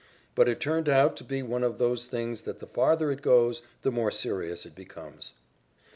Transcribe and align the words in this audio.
But 0.33 0.49
it 0.49 0.59
turned 0.59 0.89
out 0.89 1.15
to 1.17 1.23
be 1.23 1.43
one 1.43 1.61
of 1.63 1.77
those 1.77 2.07
things 2.07 2.41
that 2.41 2.57
the 2.57 2.65
farther 2.65 3.11
it 3.11 3.21
goes 3.21 3.61
the 3.83 3.91
more 3.91 4.09
serious 4.09 4.65
it 4.65 4.73
becomes. 4.73 5.33